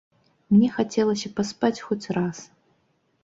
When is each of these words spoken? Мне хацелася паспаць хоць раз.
Мне 0.53 0.69
хацелася 0.77 1.29
паспаць 1.39 1.83
хоць 1.89 2.11
раз. 2.17 2.37